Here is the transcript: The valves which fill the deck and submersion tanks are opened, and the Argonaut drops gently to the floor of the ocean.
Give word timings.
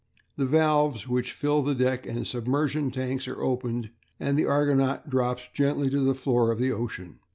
The 0.35 0.47
valves 0.47 1.07
which 1.07 1.31
fill 1.31 1.61
the 1.61 1.75
deck 1.75 2.07
and 2.07 2.25
submersion 2.25 2.89
tanks 2.89 3.27
are 3.27 3.39
opened, 3.39 3.91
and 4.19 4.35
the 4.35 4.47
Argonaut 4.47 5.07
drops 5.07 5.47
gently 5.53 5.91
to 5.91 5.99
the 6.03 6.15
floor 6.15 6.51
of 6.51 6.57
the 6.57 6.71
ocean. 6.71 7.19